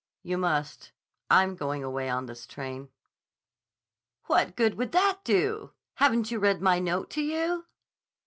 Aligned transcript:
"You 0.23 0.39
must. 0.39 0.93
I'm 1.29 1.55
going 1.55 1.83
away 1.83 2.09
on 2.09 2.25
this 2.25 2.47
train." 2.47 2.89
"What 4.25 4.55
good 4.55 4.73
would 4.73 4.93
that 4.93 5.19
do? 5.23 5.73
Haven't 5.97 6.31
you 6.31 6.39
read 6.39 6.59
my 6.59 6.79
note 6.79 7.11
to 7.11 7.21
you?" 7.21 7.67